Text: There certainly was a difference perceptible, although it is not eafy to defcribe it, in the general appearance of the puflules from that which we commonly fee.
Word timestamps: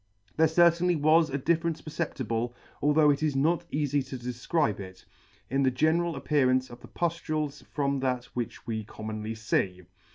There 0.35 0.47
certainly 0.47 0.95
was 0.95 1.29
a 1.29 1.37
difference 1.37 1.79
perceptible, 1.79 2.55
although 2.81 3.11
it 3.11 3.21
is 3.21 3.35
not 3.35 3.69
eafy 3.71 4.03
to 4.07 4.17
defcribe 4.17 4.79
it, 4.79 5.05
in 5.47 5.61
the 5.61 5.69
general 5.69 6.15
appearance 6.15 6.71
of 6.71 6.81
the 6.81 6.87
puflules 6.87 7.63
from 7.67 7.99
that 7.99 8.25
which 8.33 8.65
we 8.65 8.83
commonly 8.83 9.35
fee. 9.35 9.83